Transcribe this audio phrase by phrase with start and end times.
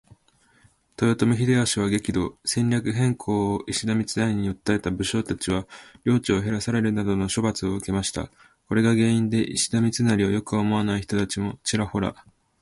[0.99, 2.35] 豊臣秀吉は激怒。
[2.43, 5.67] 戦略変更を石田三成に訴えた武将達は
[6.05, 8.31] 領地を減らされるなどの処罰を受けました。
[8.67, 12.15] これが原因で石田三成を良く思わない人たちもちらほら。